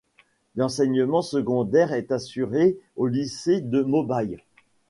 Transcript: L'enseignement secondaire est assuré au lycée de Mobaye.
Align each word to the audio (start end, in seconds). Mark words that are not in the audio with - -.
L'enseignement 0.55 1.21
secondaire 1.21 1.93
est 1.93 2.11
assuré 2.11 2.75
au 2.95 3.05
lycée 3.05 3.61
de 3.61 3.83
Mobaye. 3.83 4.39